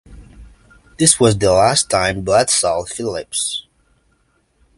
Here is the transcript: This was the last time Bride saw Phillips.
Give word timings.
This 0.97 1.19
was 1.19 1.37
the 1.37 1.51
last 1.53 1.87
time 1.91 2.23
Bride 2.23 2.49
saw 2.49 2.83
Phillips. 2.85 3.67